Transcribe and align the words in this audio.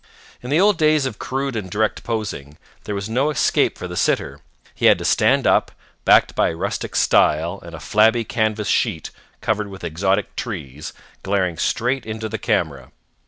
In 0.41 0.49
the 0.49 0.59
old 0.59 0.79
days 0.79 1.05
of 1.05 1.19
crude 1.19 1.55
and 1.55 1.69
direct 1.69 2.03
posing, 2.03 2.57
there 2.85 2.95
was 2.95 3.07
no 3.07 3.29
escape 3.29 3.77
for 3.77 3.87
the 3.87 3.95
sitter. 3.95 4.39
He 4.73 4.87
had 4.87 4.97
to 4.97 5.05
stand 5.05 5.45
up, 5.45 5.71
backed 6.05 6.33
by 6.33 6.49
a 6.49 6.55
rustic 6.55 6.95
stile 6.95 7.61
and 7.63 7.75
a 7.75 7.79
flabby 7.79 8.23
canvas 8.23 8.67
sheet 8.67 9.11
covered 9.41 9.67
with 9.67 9.83
exotic 9.83 10.35
trees, 10.35 10.93
glaring 11.21 11.55
straight 11.57 12.07
into 12.07 12.27
the 12.27 12.39
camera. 12.39 12.91